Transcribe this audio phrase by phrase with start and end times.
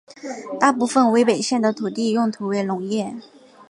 [0.59, 3.15] 大部分威北县的土地用途为农业。